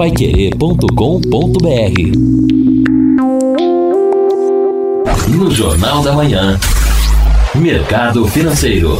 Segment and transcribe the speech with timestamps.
[0.00, 0.88] paiquerê.com.br
[5.28, 6.58] No Jornal da Manhã,
[7.54, 8.96] Mercado Financeiro.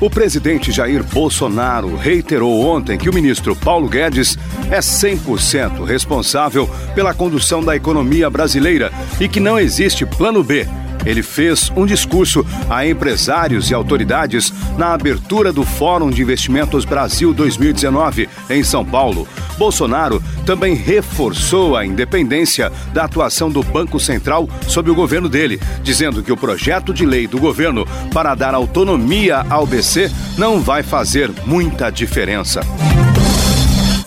[0.00, 4.38] O presidente Jair Bolsonaro reiterou ontem que o ministro Paulo Guedes
[4.70, 10.68] é 100% responsável pela condução da economia brasileira e que não existe plano B
[11.06, 17.32] ele fez um discurso a empresários e autoridades na abertura do Fórum de Investimentos Brasil
[17.32, 19.26] 2019 em São Paulo.
[19.56, 26.22] Bolsonaro também reforçou a independência da atuação do Banco Central sob o governo dele, dizendo
[26.22, 31.30] que o projeto de lei do governo para dar autonomia ao BC não vai fazer
[31.46, 32.60] muita diferença.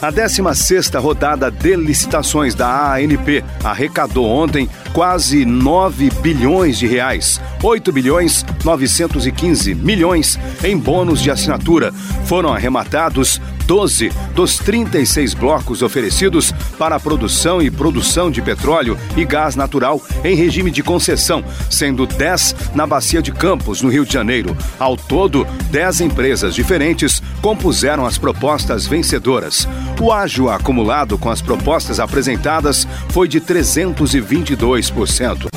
[0.00, 7.90] A 16ª rodada de licitações da ANP arrecadou ontem quase 9 bilhões de reais, 8
[7.90, 11.92] bilhões 915 milhões em bônus de assinatura.
[12.26, 19.26] Foram arrematados 12 dos 36 blocos oferecidos para a produção e produção de petróleo e
[19.26, 24.12] gás natural em regime de concessão, sendo 10 na Bacia de Campos, no Rio de
[24.14, 24.56] Janeiro.
[24.78, 29.68] Ao todo, 10 empresas diferentes compuseram as propostas vencedoras.
[30.00, 35.48] O ágio acumulado com as propostas apresentadas foi de 322%.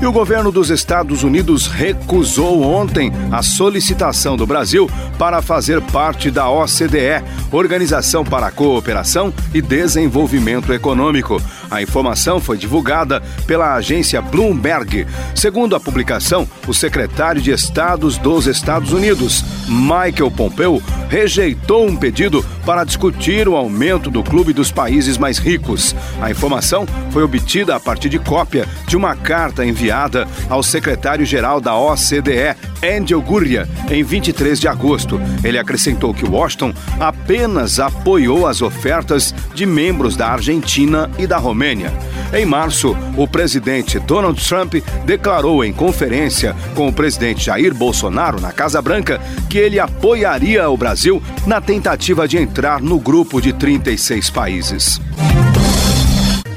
[0.00, 6.30] E o governo dos Estados Unidos recusou ontem a solicitação do Brasil para fazer parte
[6.30, 11.42] da OCDE, Organização para a Cooperação e Desenvolvimento Econômico.
[11.68, 15.04] A informação foi divulgada pela agência Bloomberg.
[15.34, 22.44] Segundo a publicação, o secretário de Estados dos Estados Unidos, Michael Pompeo, rejeitou um pedido
[22.64, 25.94] para discutir o aumento do clube dos países mais ricos.
[26.20, 31.76] A informação foi obtida a partir de cópia de uma carta enviada ao secretário-geral da
[31.76, 35.20] OCDE, Angel Gurria, em 23 de agosto.
[35.42, 41.92] Ele acrescentou que Washington apenas apoiou as ofertas de membros da Argentina e da Romênia.
[42.32, 44.74] Em março, o presidente Donald Trump
[45.06, 49.18] declarou em conferência com o presidente Jair Bolsonaro na Casa Branca
[49.48, 55.00] que ele apoiaria o Brasil na tentativa de entrar no grupo de 36 países.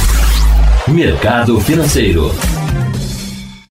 [0.87, 2.33] Mercado Financeiro.